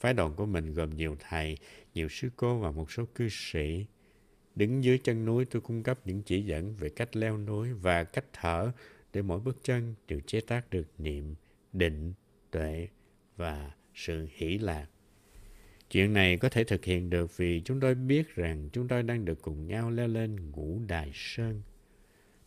Phái 0.00 0.14
đoàn 0.14 0.34
của 0.36 0.46
mình 0.46 0.74
gồm 0.74 0.96
nhiều 0.96 1.16
thầy, 1.28 1.58
nhiều 1.94 2.08
sư 2.08 2.30
cô 2.36 2.58
và 2.58 2.70
một 2.70 2.92
số 2.92 3.04
cư 3.14 3.28
sĩ. 3.30 3.86
Đứng 4.58 4.84
dưới 4.84 4.98
chân 4.98 5.24
núi 5.24 5.44
tôi 5.44 5.62
cung 5.62 5.82
cấp 5.82 5.98
những 6.04 6.22
chỉ 6.22 6.42
dẫn 6.42 6.74
về 6.74 6.88
cách 6.88 7.16
leo 7.16 7.38
núi 7.38 7.72
và 7.72 8.04
cách 8.04 8.24
thở 8.32 8.72
để 9.12 9.22
mỗi 9.22 9.40
bước 9.40 9.58
chân 9.62 9.94
đều 10.08 10.20
chế 10.20 10.40
tác 10.40 10.70
được 10.70 10.86
niệm, 10.98 11.34
định, 11.72 12.12
tuệ 12.50 12.88
và 13.36 13.70
sự 13.94 14.28
hỷ 14.32 14.58
lạc. 14.58 14.86
Chuyện 15.90 16.12
này 16.12 16.36
có 16.36 16.48
thể 16.48 16.64
thực 16.64 16.84
hiện 16.84 17.10
được 17.10 17.36
vì 17.36 17.62
chúng 17.64 17.80
tôi 17.80 17.94
biết 17.94 18.34
rằng 18.34 18.68
chúng 18.72 18.88
tôi 18.88 19.02
đang 19.02 19.24
được 19.24 19.42
cùng 19.42 19.66
nhau 19.66 19.90
leo 19.90 20.08
lên 20.08 20.50
ngũ 20.50 20.80
đài 20.88 21.10
sơn. 21.14 21.62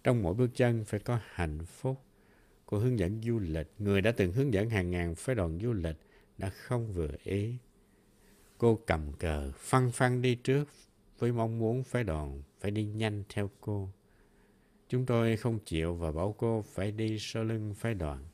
Trong 0.04 0.24
mỗi 0.24 0.34
bước 0.34 0.50
chân 0.56 0.86
phải 0.86 1.00
có 1.00 1.20
hạnh 1.26 1.60
phúc. 1.66 2.02
Cô 2.66 2.78
hướng 2.78 3.00
dẫn 3.00 3.22
du 3.24 3.40
lịch, 3.40 3.68
người 3.80 4.02
đã 4.02 4.12
từng 4.12 4.32
hướng 4.32 4.54
dẫn 4.54 4.70
hàng 4.70 4.92
ngàn 4.92 5.16
phái 5.16 5.36
đoàn 5.36 5.60
du 5.62 5.74
lịch 5.74 5.98
đã 6.38 6.50
không 6.50 6.94
vừa 6.94 7.12
ý. 7.24 7.56
Cô 8.58 8.80
cầm 8.88 9.14
cờ, 9.14 9.52
phăng 9.58 9.92
phăng 9.92 10.22
đi 10.22 10.36
trước 10.36 10.68
với 11.22 11.32
mong 11.32 11.60
muốn 11.60 11.84
phái 11.84 12.04
đoàn 12.04 12.42
phải 12.60 12.72
đi 12.72 12.84
nhanh 12.84 13.24
theo 13.30 13.50
cô. 13.62 13.90
Chúng 14.90 15.06
tôi 15.06 15.38
không 15.38 15.60
chịu 15.66 15.96
và 15.96 16.12
bảo 16.12 16.36
cô 16.38 16.62
phải 16.62 16.92
đi 16.92 17.18
sau 17.20 17.44
lưng 17.44 17.74
phái 17.74 17.94
đoàn. 17.94 18.26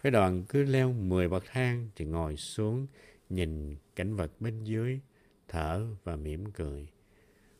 Phái 0.00 0.12
đoàn 0.12 0.44
cứ 0.48 0.62
leo 0.62 0.92
10 0.92 1.28
bậc 1.28 1.44
thang 1.46 1.88
thì 1.96 2.04
ngồi 2.04 2.36
xuống, 2.36 2.86
nhìn 3.28 3.76
cảnh 3.96 4.16
vật 4.16 4.32
bên 4.40 4.64
dưới, 4.64 5.00
thở 5.48 5.86
và 6.04 6.16
mỉm 6.16 6.52
cười. 6.52 6.88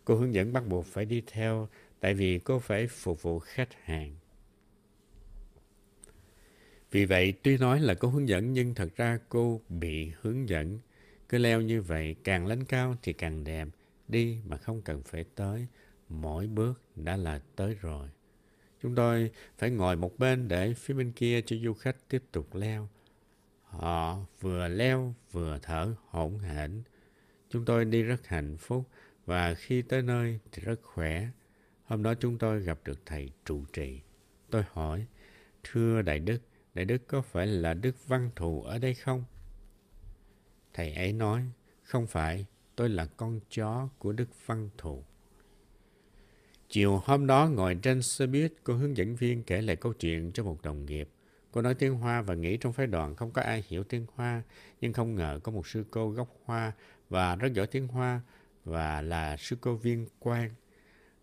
Cô 0.05 0.15
hướng 0.15 0.35
dẫn 0.35 0.53
bắt 0.53 0.67
buộc 0.69 0.87
phải 0.87 1.05
đi 1.05 1.23
theo 1.27 1.69
tại 2.01 2.15
vì 2.15 2.39
cô 2.39 2.59
phải 2.59 2.87
phục 2.87 3.23
vụ 3.23 3.39
khách 3.39 3.75
hàng. 3.85 4.17
Vì 6.91 7.05
vậy, 7.05 7.35
tuy 7.43 7.59
nói 7.59 7.81
là 7.81 7.95
cô 7.95 8.09
hướng 8.09 8.29
dẫn 8.29 8.53
nhưng 8.53 8.75
thật 8.75 8.97
ra 8.97 9.19
cô 9.29 9.61
bị 9.69 10.13
hướng 10.21 10.49
dẫn. 10.49 10.79
Cứ 11.29 11.39
leo 11.39 11.61
như 11.61 11.83
vậy, 11.83 12.17
càng 12.25 12.47
lên 12.47 12.65
cao 12.65 12.97
thì 13.03 13.13
càng 13.13 13.45
đẹp, 13.45 13.69
đi 14.13 14.41
mà 14.47 14.57
không 14.57 14.83
cần 14.83 15.03
phải 15.03 15.25
tới. 15.35 15.67
Mỗi 16.09 16.47
bước 16.47 16.83
đã 16.97 17.17
là 17.17 17.41
tới 17.57 17.77
rồi. 17.81 18.09
Chúng 18.83 18.95
tôi 18.95 19.31
phải 19.59 19.71
ngồi 19.71 19.97
một 19.97 20.19
bên 20.19 20.49
để 20.49 20.75
phía 20.75 20.95
bên 20.95 21.13
kia 21.13 21.41
cho 21.43 21.57
du 21.65 21.75
khách 21.75 21.97
tiếp 22.09 22.23
tục 22.33 22.55
leo. 22.55 22.89
Họ 23.65 24.19
vừa 24.41 24.69
leo 24.69 25.15
vừa 25.33 25.59
thở 25.63 25.95
hổn 26.09 26.39
hển. 26.39 26.83
Chúng 27.51 27.65
tôi 27.65 27.85
đi 27.85 28.03
rất 28.03 28.27
hạnh 28.27 28.57
phúc 28.57 28.89
và 29.27 29.55
khi 29.55 29.83
tới 29.83 30.03
nơi 30.03 30.39
thì 30.53 30.63
rất 30.63 30.83
khỏe. 30.83 31.29
Hôm 31.85 32.03
đó 32.03 32.15
chúng 32.15 32.39
tôi 32.39 32.61
gặp 32.61 32.79
được 32.85 33.07
thầy 33.07 33.31
trụ 33.45 33.65
trì. 33.73 34.01
Tôi 34.51 34.65
hỏi, 34.73 35.07
thưa 35.65 36.03
Đại 36.03 36.19
Đức, 36.19 36.39
Đại 36.75 36.85
Đức 36.85 37.07
có 37.07 37.23
phải 37.23 37.47
là 37.47 37.75
Đức 37.75 38.09
Văn 38.09 38.31
Thù 38.37 38.63
ở 38.63 38.79
đây 38.79 38.95
không? 38.95 39.25
Thầy 40.73 40.95
ấy 40.95 41.13
nói, 41.13 41.43
không 41.83 42.07
phải, 42.07 42.47
tôi 42.77 42.89
là 42.89 43.07
con 43.07 43.41
chó 43.51 43.89
của 43.99 44.13
Đức 44.13 44.29
Văn 44.47 44.71
Thù. 44.79 45.05
Chiều 46.69 47.03
hôm 47.05 47.27
đó 47.27 47.49
ngồi 47.49 47.79
trên 47.83 48.03
xe 48.03 48.27
buýt, 48.27 48.53
cô 48.65 48.75
hướng 48.75 48.97
dẫn 48.97 49.17
viên 49.17 49.43
kể 49.43 49.63
lại 49.63 49.77
câu 49.77 49.93
chuyện 49.93 50.33
cho 50.33 50.45
một 50.45 50.63
đồng 50.63 50.87
nghiệp. 50.87 51.09
Cô 51.53 51.63
nói 51.63 51.75
tiếng 51.75 51.95
Hoa 51.95 52.23
và 52.23 52.35
nghĩ 52.35 52.57
trong 52.57 52.73
phái 52.73 52.87
đoàn 52.87 53.17
không 53.17 53.31
có 53.31 53.43
ai 53.43 53.65
hiểu 53.69 53.85
tiếng 53.85 54.07
Hoa, 54.15 54.43
nhưng 54.81 54.93
không 54.93 55.15
ngờ 55.15 55.41
có 55.43 55.53
một 55.53 55.67
sư 55.67 55.85
cô 55.91 56.11
gốc 56.11 56.29
Hoa 56.45 56.73
và 57.09 57.37
rất 57.37 57.53
giỏi 57.53 57.67
tiếng 57.67 57.89
Hoa 57.89 58.21
và 58.65 59.03
là 59.03 59.37
sư 59.37 59.57
cô 59.61 59.75
viên 59.75 60.07
quan 60.19 60.51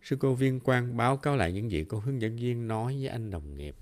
Sư 0.01 0.17
cô 0.19 0.33
viên 0.33 0.59
quan 0.59 0.97
báo 0.97 1.17
cáo 1.17 1.35
lại 1.35 1.51
những 1.51 1.71
gì 1.71 1.85
cô 1.89 1.99
hướng 1.99 2.21
dẫn 2.21 2.35
viên 2.35 2.67
nói 2.67 2.95
với 2.99 3.07
anh 3.07 3.31
đồng 3.31 3.57
nghiệp. 3.57 3.75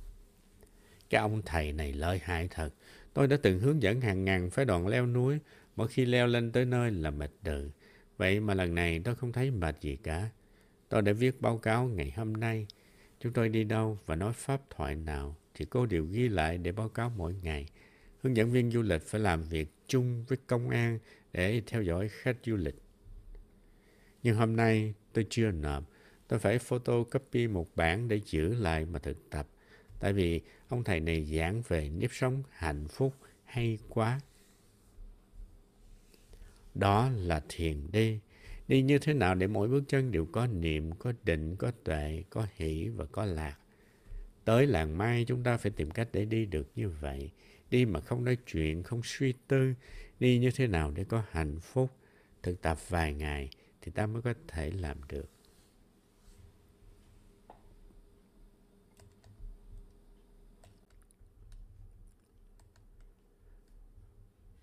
Cái 1.10 1.22
ông 1.22 1.42
thầy 1.46 1.72
này 1.72 1.94
lợi 1.94 2.20
hại 2.24 2.48
thật. 2.52 2.70
Tôi 3.14 3.28
đã 3.28 3.38
từng 3.44 3.60
hướng 3.60 3.82
dẫn 3.82 4.02
hàng 4.02 4.26
ngàn 4.26 4.50
phái 4.50 4.66
đoàn 4.66 4.88
leo 4.88 5.06
núi, 5.06 5.40
mỗi 5.78 5.88
khi 5.88 6.06
leo 6.06 6.28
lên 6.28 6.52
tới 6.52 6.66
nơi 6.66 6.92
là 6.92 7.12
mệt 7.12 7.32
đừ. 7.44 7.70
Vậy 8.18 8.40
mà 8.40 8.54
lần 8.54 8.76
này 8.76 9.02
tôi 9.04 9.16
không 9.16 9.32
thấy 9.32 9.52
mệt 9.52 9.82
gì 9.82 9.96
cả. 9.96 10.30
Tôi 10.90 11.02
đã 11.02 11.14
viết 11.14 11.42
báo 11.42 11.58
cáo 11.58 11.86
ngày 11.86 12.14
hôm 12.16 12.34
nay. 12.34 12.68
Chúng 13.20 13.34
tôi 13.34 13.50
đi 13.50 13.64
đâu 13.64 14.00
và 14.06 14.16
nói 14.16 14.34
pháp 14.34 14.62
thoại 14.70 14.96
nào 14.96 15.36
thì 15.54 15.66
cô 15.70 15.86
đều 15.86 16.06
ghi 16.06 16.28
lại 16.28 16.58
để 16.58 16.72
báo 16.72 16.90
cáo 16.90 17.12
mỗi 17.18 17.36
ngày. 17.42 17.66
Hướng 18.24 18.38
dẫn 18.38 18.52
viên 18.52 18.72
du 18.72 18.82
lịch 18.82 19.02
phải 19.02 19.22
làm 19.22 19.44
việc 19.44 19.70
chung 19.88 20.26
với 20.28 20.38
công 20.48 20.70
an 20.70 21.00
để 21.34 21.62
theo 21.68 21.82
dõi 21.82 22.10
khách 22.10 22.38
du 22.44 22.56
lịch. 22.56 22.76
Nhưng 24.24 24.36
hôm 24.36 24.56
nay 24.56 24.94
tôi 25.14 25.26
chưa 25.30 25.52
nộp. 25.52 25.84
Tôi 26.28 26.40
phải 26.40 26.60
photocopy 26.60 27.48
một 27.48 27.76
bản 27.76 28.08
để 28.08 28.22
giữ 28.26 28.54
lại 28.54 28.86
mà 28.86 29.00
thực 29.00 29.30
tập. 29.30 29.48
Tại 30.00 30.14
vì 30.14 30.42
ông 30.68 30.84
thầy 30.84 31.00
này 31.00 31.24
giảng 31.24 31.62
về 31.68 31.90
nếp 31.90 32.10
sống 32.14 32.44
hạnh 32.52 32.88
phúc 32.88 33.14
hay 33.46 33.78
quá. 33.90 34.20
Đó 36.80 37.10
là 37.16 37.42
thiền 37.50 37.92
đi. 37.92 38.20
Đi 38.68 38.82
như 38.82 39.00
thế 39.00 39.14
nào 39.14 39.36
để 39.36 39.48
mỗi 39.48 39.68
bước 39.68 39.84
chân 39.88 40.12
đều 40.12 40.26
có 40.26 40.48
niệm, 40.48 40.92
có 40.92 41.14
định, 41.24 41.56
có 41.56 41.72
tuệ, 41.84 42.24
có 42.30 42.48
hỷ 42.56 42.88
và 42.88 43.06
có 43.06 43.26
lạc. 43.26 43.58
Tới 44.46 44.68
làng 44.68 44.98
mai 44.98 45.26
chúng 45.28 45.44
ta 45.44 45.58
phải 45.58 45.72
tìm 45.72 45.92
cách 45.92 46.08
để 46.14 46.26
đi 46.26 46.46
được 46.46 46.72
như 46.76 46.90
vậy. 46.90 47.32
Đi 47.70 47.86
mà 47.86 48.00
không 48.00 48.26
nói 48.26 48.38
chuyện, 48.52 48.84
không 48.84 49.02
suy 49.04 49.34
tư. 49.48 49.74
Đi 50.20 50.38
như 50.38 50.52
thế 50.52 50.68
nào 50.68 50.92
để 50.92 51.04
có 51.04 51.24
hạnh 51.32 51.60
phúc. 51.60 51.92
Thực 52.44 52.62
tập 52.62 52.90
vài 52.90 53.14
ngày 53.14 53.50
thì 53.82 53.92
ta 53.92 54.08
mới 54.08 54.22
có 54.22 54.34
thể 54.48 54.72
làm 54.72 54.98
được. 55.10 55.37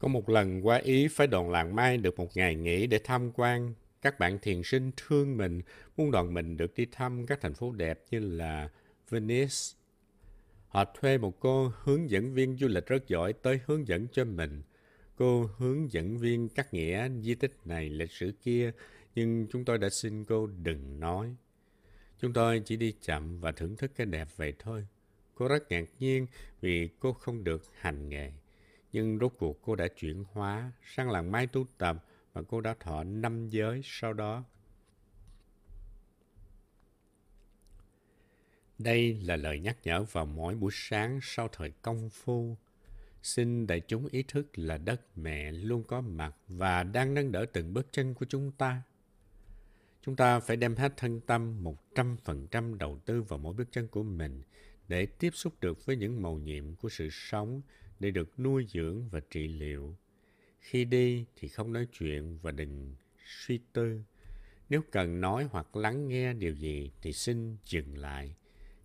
Có 0.05 0.09
một 0.09 0.29
lần 0.29 0.67
qua 0.67 0.77
Ý 0.77 1.09
phải 1.09 1.27
đoàn 1.27 1.51
làng 1.51 1.77
Mai 1.77 1.97
được 1.97 2.19
một 2.19 2.37
ngày 2.37 2.55
nghỉ 2.55 2.87
để 2.87 3.01
tham 3.05 3.31
quan 3.35 3.75
Các 4.03 4.19
bạn 4.19 4.39
thiền 4.43 4.63
sinh 4.63 4.91
thương 4.97 5.37
mình, 5.37 5.63
muốn 5.97 6.11
đoàn 6.11 6.35
mình 6.35 6.57
được 6.57 6.75
đi 6.75 6.87
thăm 6.93 7.27
các 7.27 7.41
thành 7.41 7.55
phố 7.55 7.73
đẹp 7.73 8.01
như 8.11 8.19
là 8.19 8.69
Venice. 9.11 9.55
Họ 10.69 10.85
thuê 10.85 11.19
một 11.19 11.41
cô 11.41 11.73
hướng 11.83 12.11
dẫn 12.11 12.35
viên 12.35 12.57
du 12.57 12.69
lịch 12.69 12.87
rất 12.87 13.09
giỏi 13.09 13.33
tới 13.33 13.61
hướng 13.67 13.89
dẫn 13.89 14.07
cho 14.13 14.25
mình. 14.25 14.63
Cô 15.17 15.51
hướng 15.59 15.93
dẫn 15.93 16.19
viên 16.19 16.49
cắt 16.49 16.75
nghĩa 16.75 17.09
di 17.21 17.35
tích 17.35 17.57
này, 17.65 17.89
lịch 17.89 18.11
sử 18.11 18.33
kia, 18.43 18.73
nhưng 19.15 19.47
chúng 19.51 19.65
tôi 19.65 19.79
đã 19.79 19.89
xin 19.89 20.25
cô 20.25 20.47
đừng 20.47 21.01
nói. 21.01 21.35
Chúng 22.21 22.33
tôi 22.33 22.63
chỉ 22.65 22.77
đi 22.77 22.95
chậm 23.01 23.41
và 23.41 23.53
thưởng 23.53 23.77
thức 23.77 23.93
cái 23.97 24.07
đẹp 24.07 24.29
vậy 24.37 24.53
thôi. 24.59 24.87
Cô 25.35 25.49
rất 25.49 25.71
ngạc 25.71 25.85
nhiên 25.99 26.27
vì 26.61 26.89
cô 27.01 27.13
không 27.13 27.45
được 27.45 27.63
hành 27.73 28.09
nghề. 28.09 28.33
Nhưng 28.95 29.19
rốt 29.19 29.33
cuộc 29.39 29.63
cô 29.63 29.77
đã 29.77 29.89
chuyển 29.89 30.25
hóa 30.33 30.73
sang 30.83 31.11
làng 31.11 31.33
mai 31.33 31.47
tu 31.47 31.67
tập 31.79 32.05
và 32.33 32.43
cô 32.49 32.61
đã 32.61 32.75
thọ 32.81 33.05
năm 33.05 33.49
giới 33.49 33.81
sau 33.85 34.13
đó. 34.13 34.45
Đây 38.79 39.15
là 39.15 39.37
lời 39.37 39.61
nhắc 39.61 39.79
nhở 39.85 40.03
vào 40.03 40.27
mỗi 40.27 40.55
buổi 40.55 40.71
sáng 40.75 41.19
sau 41.23 41.49
thời 41.49 41.71
công 41.71 42.11
phu. 42.11 42.57
Xin 43.23 43.67
đại 43.67 43.81
chúng 43.81 44.07
ý 44.07 44.23
thức 44.23 44.59
là 44.59 44.79
đất 44.79 45.19
mẹ 45.19 45.53
luôn 45.53 45.85
có 45.85 46.01
mặt 46.01 46.37
và 46.49 46.83
đang 46.83 47.15
nâng 47.15 47.33
đỡ 47.33 47.47
từng 47.53 47.75
bước 47.75 47.87
chân 47.93 48.15
của 48.15 48.27
chúng 48.29 48.53
ta. 48.53 48.83
Chúng 50.03 50.17
ta 50.17 50.41
phải 50.41 50.57
đem 50.57 50.77
hết 50.77 50.93
thân 50.97 51.21
tâm 51.21 51.65
100% 51.95 52.79
đầu 52.79 52.99
tư 52.99 53.23
vào 53.23 53.39
mỗi 53.39 53.55
bước 53.55 53.69
chân 53.73 53.89
của 53.89 54.03
mình 54.03 54.43
để 54.89 55.07
tiếp 55.07 55.31
xúc 55.35 55.53
được 55.61 55.87
với 55.87 55.97
những 55.97 56.23
màu 56.23 56.39
nhiệm 56.39 56.75
của 56.77 56.89
sự 56.89 57.09
sống 57.11 57.63
để 58.05 58.11
được 58.11 58.41
nuôi 58.41 58.67
dưỡng 58.69 59.09
và 59.09 59.21
trị 59.31 59.49
liệu. 59.49 59.97
Khi 60.61 60.85
đi 60.85 61.25
thì 61.37 61.49
không 61.49 61.73
nói 61.73 61.87
chuyện 61.93 62.39
và 62.43 62.51
đừng 62.51 62.95
suy 63.27 63.61
tư. 63.73 64.03
Nếu 64.69 64.83
cần 64.91 65.21
nói 65.21 65.49
hoặc 65.51 65.77
lắng 65.77 66.09
nghe 66.09 66.33
điều 66.33 66.55
gì 66.55 66.91
thì 67.03 67.13
xin 67.13 67.57
dừng 67.65 67.99
lại. 67.99 68.35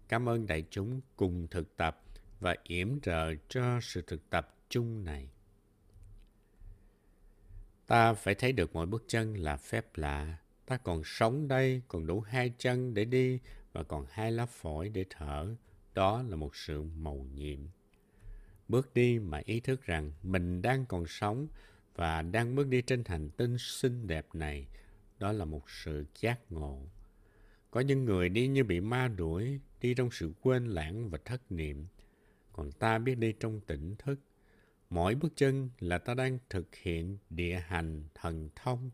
Cảm 0.07 0.29
ơn 0.29 0.45
đại 0.47 0.65
chúng 0.69 1.01
cùng 1.15 1.47
thực 1.47 1.77
tập 1.77 2.01
và 2.39 2.55
yểm 2.63 2.99
trợ 2.99 3.35
cho 3.49 3.79
sự 3.81 4.01
thực 4.07 4.29
tập 4.29 4.55
chung 4.69 5.05
này. 5.05 5.29
Ta 7.87 8.13
phải 8.13 8.35
thấy 8.35 8.51
được 8.51 8.73
mỗi 8.73 8.85
bước 8.85 9.03
chân 9.07 9.33
là 9.33 9.57
phép 9.57 9.97
lạ. 9.97 10.37
Ta 10.65 10.77
còn 10.77 11.01
sống 11.05 11.47
đây, 11.47 11.81
còn 11.87 12.07
đủ 12.07 12.21
hai 12.21 12.53
chân 12.57 12.93
để 12.93 13.05
đi 13.05 13.39
và 13.73 13.83
còn 13.83 14.05
hai 14.09 14.31
lá 14.31 14.45
phổi 14.45 14.89
để 14.89 15.05
thở. 15.09 15.55
Đó 15.93 16.23
là 16.29 16.35
một 16.35 16.55
sự 16.55 16.83
mầu 16.83 17.27
nhiệm. 17.33 17.59
Bước 18.69 18.93
đi 18.93 19.19
mà 19.19 19.41
ý 19.45 19.59
thức 19.59 19.85
rằng 19.85 20.11
mình 20.23 20.61
đang 20.61 20.85
còn 20.85 21.07
sống 21.07 21.47
và 21.95 22.21
đang 22.21 22.55
bước 22.55 22.67
đi 22.67 22.81
trên 22.81 23.03
hành 23.05 23.29
tinh 23.29 23.57
xinh 23.57 24.07
đẹp 24.07 24.27
này, 24.33 24.67
đó 25.19 25.31
là 25.31 25.45
một 25.45 25.69
sự 25.69 26.05
giác 26.19 26.39
ngộ. 26.51 26.81
Có 27.71 27.79
những 27.79 28.05
người 28.05 28.29
đi 28.29 28.47
như 28.47 28.63
bị 28.63 28.79
ma 28.79 29.07
đuổi, 29.07 29.59
đi 29.81 29.93
trong 29.93 30.11
sự 30.11 30.33
quên 30.41 30.65
lãng 30.65 31.09
và 31.09 31.17
thất 31.25 31.51
niệm. 31.51 31.87
Còn 32.53 32.71
ta 32.71 32.99
biết 32.99 33.15
đi 33.15 33.33
trong 33.39 33.61
tỉnh 33.61 33.95
thức. 33.95 34.19
Mỗi 34.89 35.15
bước 35.15 35.33
chân 35.35 35.69
là 35.79 35.97
ta 35.97 36.13
đang 36.13 36.39
thực 36.49 36.75
hiện 36.75 37.17
địa 37.29 37.63
hành 37.67 38.03
thần 38.15 38.49
thông. 38.55 38.91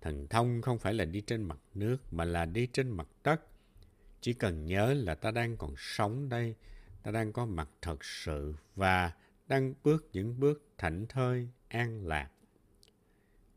Thần 0.00 0.26
thông 0.28 0.62
không 0.62 0.78
phải 0.78 0.94
là 0.94 1.04
đi 1.04 1.20
trên 1.20 1.42
mặt 1.42 1.58
nước 1.74 2.12
mà 2.12 2.24
là 2.24 2.44
đi 2.44 2.66
trên 2.66 2.90
mặt 2.90 3.08
đất. 3.24 3.40
Chỉ 4.20 4.32
cần 4.32 4.66
nhớ 4.66 4.94
là 4.94 5.14
ta 5.14 5.30
đang 5.30 5.56
còn 5.56 5.74
sống 5.78 6.28
đây, 6.28 6.54
ta 7.02 7.10
đang 7.10 7.32
có 7.32 7.46
mặt 7.46 7.68
thật 7.82 8.04
sự 8.04 8.54
và 8.76 9.12
đang 9.48 9.74
bước 9.84 10.08
những 10.12 10.40
bước 10.40 10.62
thảnh 10.78 11.06
thơi, 11.08 11.48
an 11.68 12.06
lạc. 12.06 12.30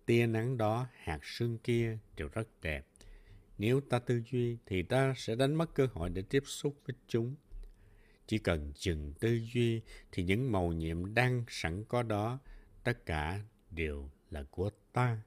Tia 0.06 0.28
nắng 0.28 0.58
đó, 0.58 0.88
hạt 0.94 1.20
sương 1.24 1.58
kia 1.58 1.98
đều 2.18 2.30
rất 2.34 2.48
đẹp. 2.62 2.86
Nếu 3.58 3.82
ta 3.82 4.00
tư 4.00 4.22
duy 4.32 4.58
thì 4.66 4.84
ta 4.84 5.14
sẽ 5.18 5.36
đánh 5.36 5.56
mất 5.56 5.74
cơ 5.74 5.88
hội 5.94 6.10
để 6.10 6.22
tiếp 6.22 6.44
xúc 6.46 6.76
với 6.86 6.96
chúng. 7.08 7.36
Chỉ 8.28 8.38
cần 8.38 8.72
dừng 8.76 9.14
tư 9.20 9.40
duy 9.54 9.82
thì 10.12 10.24
những 10.24 10.52
màu 10.52 10.72
nhiệm 10.72 11.14
đang 11.14 11.44
sẵn 11.48 11.84
có 11.84 12.04
đó, 12.04 12.40
tất 12.84 13.06
cả 13.06 13.42
đều 13.72 14.10
là 14.32 14.44
của 14.52 14.70
ta. 14.94 15.22